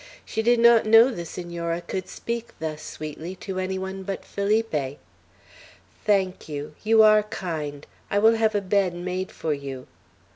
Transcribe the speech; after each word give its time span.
She 0.25 0.41
did 0.41 0.59
not 0.59 0.87
know 0.87 1.11
the 1.11 1.25
Senora 1.27 1.79
could 1.79 2.09
speak 2.09 2.53
thus 2.57 2.81
sweetly 2.81 3.35
to 3.35 3.59
any 3.59 3.77
one 3.77 4.01
but 4.01 4.25
Felipe. 4.25 4.97
"Thank 6.05 6.49
you! 6.49 6.73
You 6.83 7.03
are 7.03 7.21
kind. 7.21 7.85
I 8.09 8.17
will 8.17 8.33
have 8.33 8.55
a 8.55 8.61
bed 8.61 8.95
made 8.95 9.31
for 9.31 9.53
you." 9.53 9.85